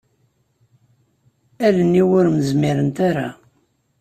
[1.65, 3.29] Allen-iw ur m-zmirent ara.